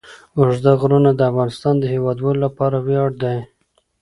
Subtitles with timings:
[0.39, 3.37] اوږده غرونه د افغانستان د هیوادوالو لپاره ویاړ دی.